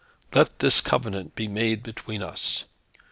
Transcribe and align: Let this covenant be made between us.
Let 0.33 0.57
this 0.57 0.81
covenant 0.81 1.35
be 1.35 1.47
made 1.47 1.83
between 1.83 2.23
us. 2.23 2.63